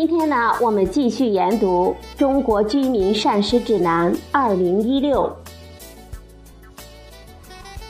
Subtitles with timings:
[0.00, 5.30] 今天呢，我们继续研读《中国居民膳食指南（二零一六）》。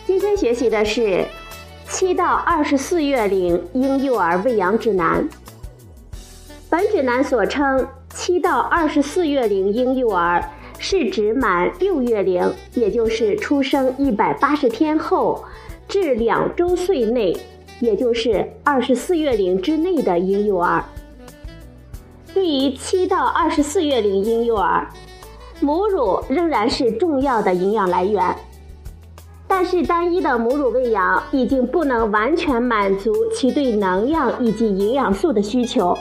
[0.09, 1.25] 今天学习的是
[1.87, 5.29] 七到二十四月龄婴幼儿喂养指南。
[6.69, 10.45] 本指南所称七到二十四月龄婴幼儿。
[10.81, 15.45] 是指满六月龄，也就是出生一百八十天后
[15.87, 17.37] 至两周岁内，
[17.79, 20.85] 也就是二十四月龄之内的婴幼儿。
[22.33, 24.89] 对于七到二十四月龄婴幼儿，
[25.61, 28.35] 母乳仍然是重要的营养来源，
[29.49, 35.99] 但是单一的母乳喂养已经不能完全满足其对能量以及营养素的需求，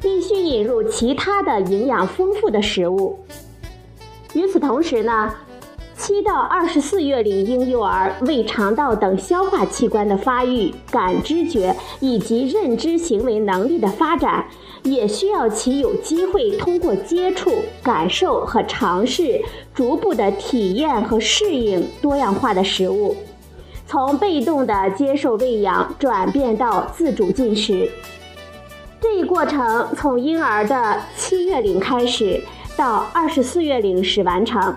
[0.00, 3.18] 必须引入其他的营养丰富的食物。
[4.34, 5.32] 与此同时呢，
[5.96, 14.44] 七到二十四月龄婴幼儿胃肠道等消化器官的发育、感知觉以及认知行为能力的发展，
[14.84, 19.42] 也需要其有机会通过接触、感受和尝试，
[19.74, 23.16] 逐步的体验和适应多样化的食物，
[23.86, 27.90] 从被动的接受喂养转变到自主进食。
[29.00, 32.40] 这一过程从婴儿的七月龄开始。
[32.76, 34.74] 到二十四月龄时完成。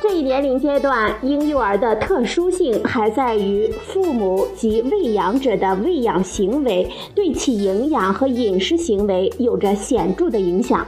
[0.00, 10.86] 这一年龄阶段，婴幼儿的特殊性还在于父母及喂养者的喂养行为对其营养和饮食行为有着显著的影响。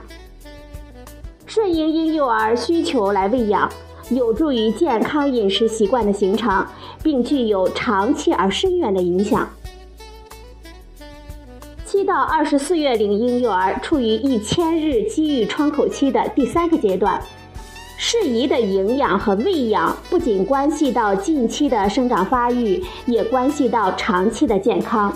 [1.44, 3.68] 顺应婴幼儿需求来喂养，
[4.10, 6.64] 有助于健康饮食习惯的形成，
[7.02, 9.50] 并具有长期而深远的影响。
[11.84, 17.20] 七到二十四月龄婴幼儿处于一千日机遇窗口期的第三个阶段，
[18.02, 25.14] 适宜的营养和喂养不仅关系到近期的生长发育，也关系到长期的健康。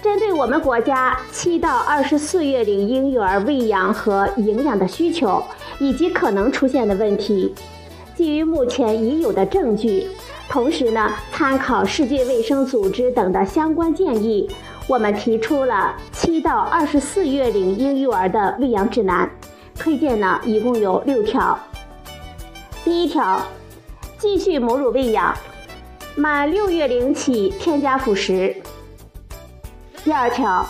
[0.00, 5.44] 针对我们国家七到二十四月龄婴幼儿喂养和营养的需求
[5.78, 7.54] 以及可能出现的问题，
[8.16, 10.08] 基于目前已有的证据，
[10.48, 14.48] 同时呢，参考世界卫生组织等的相关建议。
[14.88, 19.30] 我们提出了七到二十四月龄婴幼儿的喂养指南，
[19.82, 21.58] 推荐呢一共有六条。
[22.84, 23.42] 第一条，
[24.16, 25.36] 继续母乳喂养，
[26.14, 28.62] 满六月龄起添加辅食。
[30.04, 30.64] 第二条，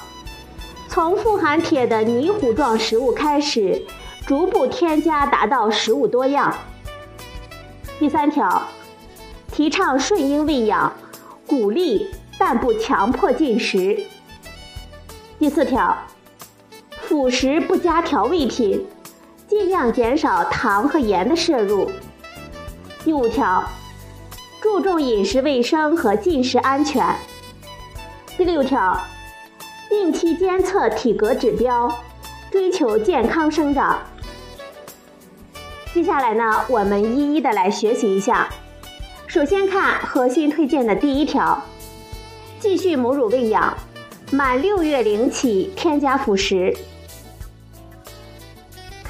[0.88, 3.82] 从富含铁的泥糊状食物开始，
[4.26, 6.56] 逐步添加达到食物多样。
[7.98, 8.62] 第三条，
[9.52, 10.90] 提倡顺应喂养，
[11.46, 12.08] 鼓励。
[12.38, 14.04] 但不强迫进食。
[15.38, 15.96] 第四条，
[17.02, 18.84] 辅食不加调味品，
[19.52, 21.90] 尽量减少糖和盐的摄入。
[23.04, 23.62] 第五条，
[24.62, 27.06] 注重饮食卫生和进食安全。
[28.38, 28.98] 第六条，
[29.90, 31.92] 定期监测体格指标，
[32.50, 33.98] 追求健康生长。
[35.92, 38.48] 接下来呢，我们一一的来学习一下。
[39.26, 41.62] 首先看核心推荐的第一条。
[42.58, 43.76] 继续母乳喂养，
[44.30, 46.74] 满六月龄起添加辅食。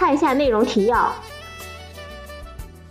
[0.02, 1.14] 看一下内容提要：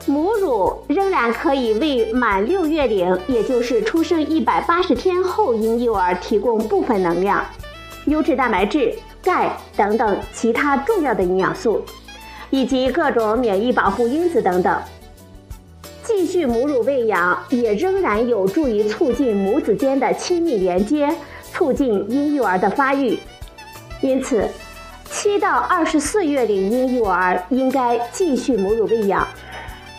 [0.05, 7.45] 母乳仍然可以为满六月龄，也就是出生一百八十天后婴幼儿提供部分能量、
[8.05, 11.83] 优质蛋白质、钙等等其他重要的营养素，
[12.49, 14.81] 以及各种免疫保护因子等等。
[16.05, 21.13] 继续母乳喂养也仍然有助于促进母子间的亲密连接，
[21.51, 23.19] 促进婴幼儿的发育。
[23.99, 24.47] 因此，
[25.11, 29.27] 七到二十四月龄婴幼儿应该继续母乳喂养。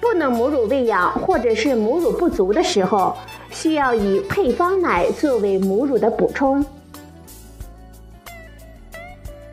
[0.01, 3.15] 不能母乳喂养或者是母乳不足的时候，
[3.51, 6.65] 需要以配方奶作为母乳的补充。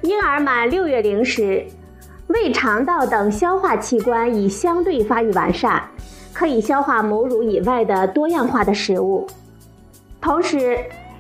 [0.02, 1.68] 婴儿满六月龄时，
[2.28, 5.84] 胃肠道等消化器官已相对发育完善。
[6.34, 9.28] 可以消化母乳以外的多样化的食物，
[10.22, 10.80] 同时，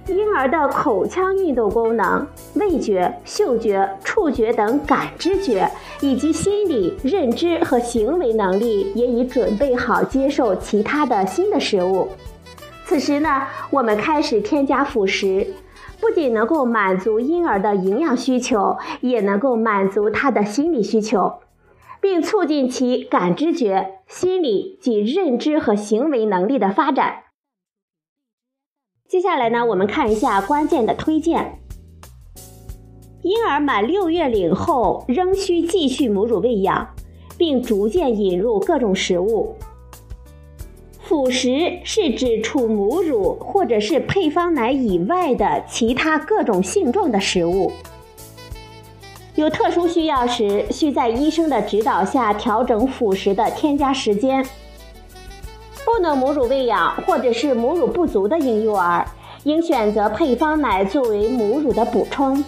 [0.09, 2.25] 婴儿的口腔运动功能、
[2.55, 5.69] 味觉、嗅觉、触觉等感知觉，
[6.01, 12.07] 以及心理、认知和行为能力也已准备好接受其他的新的食物。
[12.85, 15.47] 此时呢，我们开始添加辅食，
[15.99, 21.35] 不仅能够满足婴儿的营养需求，也能够满足他的心理需求，
[22.01, 27.25] 并促进其感知觉、心理及认知和行为能力的发展。
[29.09, 31.57] 接下来呢，我们看一下关键的推荐。
[33.23, 36.87] 婴儿满六月龄后，仍需继续母乳喂养，
[37.35, 39.55] 并逐渐引入各种食物。
[41.01, 47.71] 辅食是指除母乳或者是配方奶以外的其他各种性状的食物。
[49.33, 54.45] 有特殊需要时，需在医生的指导下调整辅食的添加时间。
[55.99, 59.05] 不能母乳喂养或者是母乳不足的婴幼儿，
[59.43, 62.41] 应选择配方奶作为母乳的补充。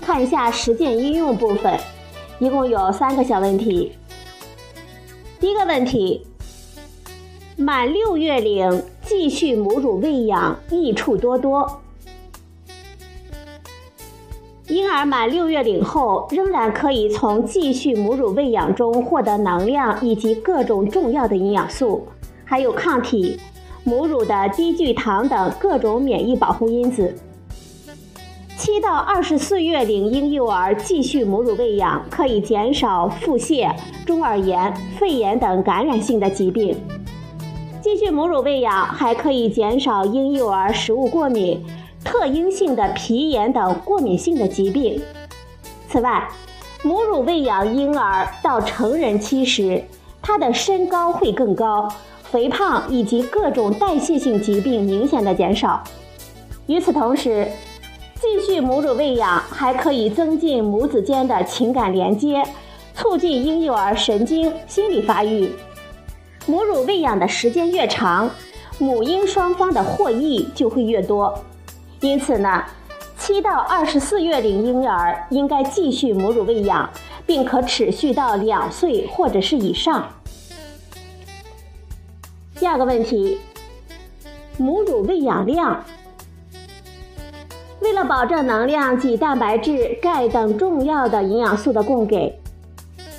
[0.00, 1.76] 看一下实践应用部分，
[2.38, 3.90] 一共有三个小问题。
[5.40, 6.24] 第一个问题：
[7.56, 11.80] 满六月龄继续母乳喂养益处多多。
[14.74, 22.08] 婴儿满六月龄后，仍然可以从继续母乳喂养中获得能量以及各种重要的营养素，
[22.44, 23.38] 还有抗体、
[23.84, 27.14] 母乳的低聚糖等各种免疫保护因子。
[28.56, 33.72] 七到二十四月龄婴幼儿继续母乳喂养，可以减少腹泻、
[34.04, 36.76] 中耳炎、肺炎等感染性的疾病。
[37.80, 41.64] 继续母乳喂养还可以减少婴幼儿食物过敏、
[42.04, 45.00] 特应性的皮炎等过敏性的疾病。
[45.88, 46.28] 此外，
[46.82, 49.82] 母乳喂养婴儿到成人期时，
[50.20, 51.88] 他的身高会更高，
[52.24, 55.82] 肥胖以及各种代谢性疾病明显的减少。
[56.66, 57.50] 与此同时，
[58.20, 62.42] 继续母乳喂养还可以增进母子间的情感连接，
[62.94, 65.50] 促进婴幼儿神经心理发育。
[66.46, 68.30] 母乳喂养的时间越长，
[68.78, 71.34] 母婴双方的获益就会越多。
[72.04, 72.62] 因此呢，
[73.16, 76.90] 七到二十四月龄婴儿应该继续母乳喂养，
[77.24, 80.06] 并可持续到两岁或者是以上。
[82.56, 83.38] 第二个问题，
[84.58, 85.82] 母乳喂养量。
[87.80, 92.38] 为了保证能量及蛋白质、钙等重要的营养素的供给，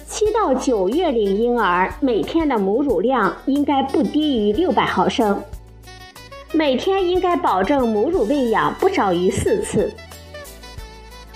[0.07, 5.41] 七到九月龄婴儿每天的母乳量应该不低于六百毫升，
[6.55, 9.93] 每天应该保证母乳喂养不少于四次。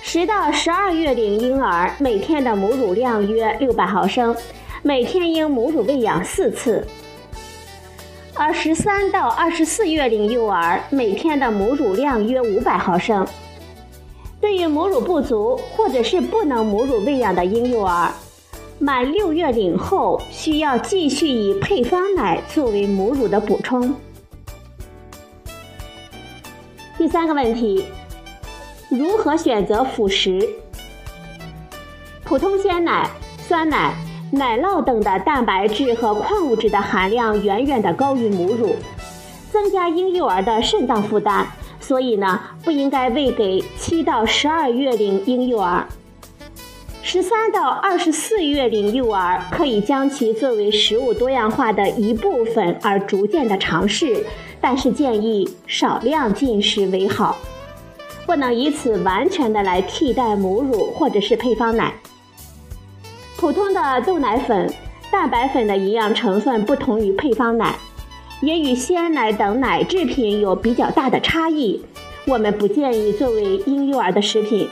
[0.02, 4.34] 十到十二月龄婴儿每天的母乳量约六百毫升，
[4.82, 6.88] 每天应母乳喂养四次。
[8.34, 13.28] 而十三到二十四月龄幼儿每天的母乳量约五百毫升。
[14.40, 18.10] 对于母乳不足或者是不能母乳喂养的婴幼儿，
[18.80, 23.94] 满六月龄后需要继续以配方奶作为母乳的补充。
[27.00, 27.86] 第三个问题，
[28.90, 30.46] 如何选择辅食？
[32.26, 33.96] 普通鲜奶、酸奶。
[34.32, 38.76] 奶酪等的蛋白质和矿物质的含量远远的高于母乳，
[39.50, 41.48] 增加婴幼儿的肾脏负担，
[41.80, 45.88] 所以呢，不应该喂给七到十二月龄婴幼儿。
[47.02, 54.24] 十三到二十四月龄幼儿可以将其作为食物多样化的一部分而逐渐的尝试，
[54.62, 57.38] 但是建议少量进食为好，
[58.26, 61.94] 不能以此完全的来替代母乳或者是配方奶。
[63.38, 64.72] 普通的豆奶粉、
[65.10, 67.76] 蛋白粉的营养成分不同于配方奶，
[68.42, 71.82] 也与鲜奶等奶制品有比较大的差异。
[72.28, 74.68] 我们不建议作为婴幼儿的食品。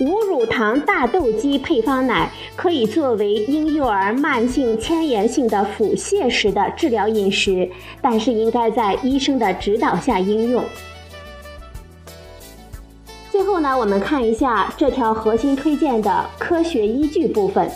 [0.00, 7.70] 无乳糖大豆基配方奶可以作为婴幼儿慢性迁延性的腹泻时的治疗饮食，
[8.02, 10.64] 但是应该在医生的指导下应用。
[13.30, 17.70] 最后呢，我们看一下这条核心推荐的科学依据部分。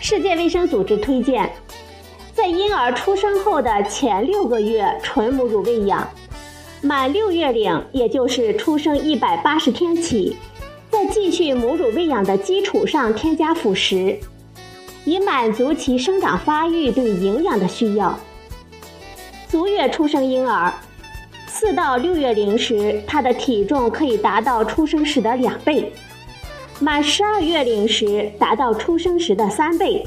[0.00, 1.50] 世界卫生组织推荐，
[2.32, 6.08] 在婴儿出生后的前六个月纯母乳喂养，
[6.84, 10.36] 满六月龄，也就是出生一百八十天起，
[10.90, 14.18] 在继续母乳喂养的基础上添加辅食，
[15.06, 18.14] 以满足其生长发育对营养的需要。
[19.48, 20.70] 足月出生婴儿。
[21.46, 25.84] 四到六月龄时，他的体重可以达到出生时的两倍；
[26.80, 30.04] 满十二月龄时，达到出生时的三倍；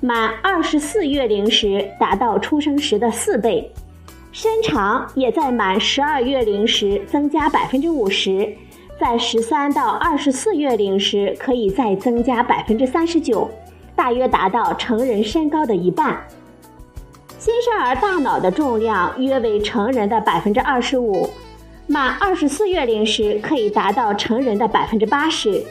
[0.00, 3.72] 满二十四月龄时，达到出生时的四倍。
[4.30, 8.54] 身长也在满十二月龄时增加百分之五十，
[9.00, 13.50] 在十三到二十四月龄时可以再增加百分之三十九，
[13.96, 16.22] 大约达到成人身高的一半。
[17.38, 21.28] 新生儿大脑的重量约为成人的百分之二十五，
[21.86, 25.64] 满二十四月龄时可以达到成人的百分之八十。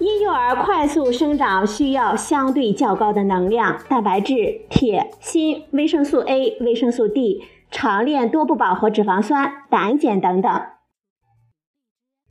[0.00, 10.62] 婴幼儿快速生长需要相对较高的能量、蛋白质、铁、锌、维生素 A、维生素 D、长链多不饱和脂肪酸、胆碱等等。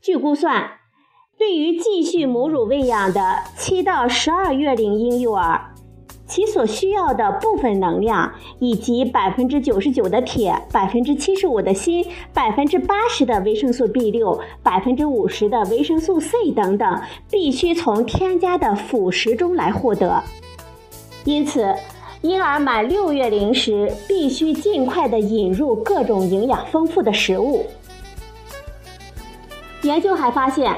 [0.02, 0.80] 据估算，
[1.38, 5.69] 对于继续母乳喂养的七到十二月龄婴幼儿，
[6.30, 20.24] 其所需要的部分能量，以及百分之九十九的铁、百分之七十五的锌、百分之八十的维生素 B 六、百分之五十的维生素 C 等等，必须从添加的辅食中来获得。
[21.26, 21.74] 因此，
[22.22, 27.66] 婴儿满六月龄时，必须尽快的引入各种营养丰富的食物。
[29.82, 30.76] 研究还发现。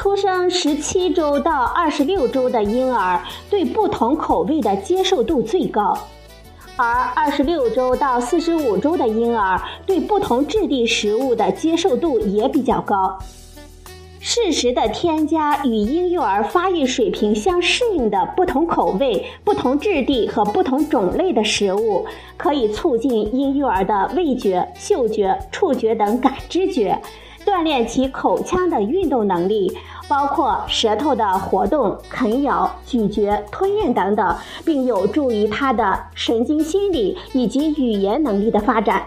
[0.00, 5.94] 出生十七周到二十六周的婴儿对不同口味的接受度最高，
[6.76, 13.18] 而二十六周到四十五周的婴儿对不同质地食物的接受度也比较高。
[14.20, 22.06] 适时的添加与婴幼儿发育水平相适应的不同口味、不同质地和不同种类的食物，
[22.38, 26.98] 可以促进婴幼儿的味觉、嗅觉、触觉等感知觉。
[27.50, 29.76] 锻炼其口腔的运动能力，
[30.08, 39.04] 包括舌头的活动、啃咬、咀嚼、吞咽等等，并有助于他的神经心理以及语言能力的发展。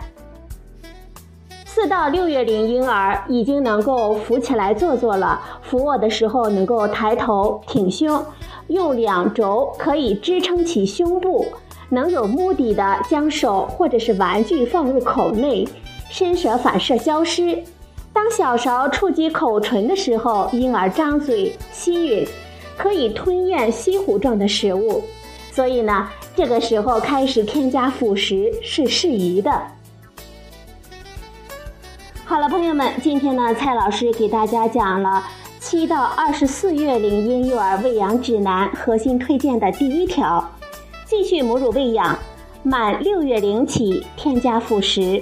[1.66, 8.22] 四到六月龄婴儿已经能够扶起来坐坐了，俯卧的时候能够抬头挺胸，
[8.68, 11.46] 用两肘可以支撑起胸部，
[11.88, 15.66] 能有目的的将手或者是玩具放入口内，
[16.10, 17.64] 伸舌反射消失。
[18.14, 22.28] 当小勺触及口唇的时候，婴儿张嘴吸吮，
[22.78, 25.04] 可以吞咽吸糊状的食物，
[25.52, 29.52] 所以呢，这个时候开始添加辅食是适宜的。
[32.24, 35.24] 好了，朋友们，今天呢，蔡老师给大家讲了
[35.60, 40.48] 七到二十四月龄婴幼儿喂养指南核心推荐的第一条：
[41.06, 42.18] 继续母乳喂养，
[42.62, 45.22] 满六月龄起添加辅食。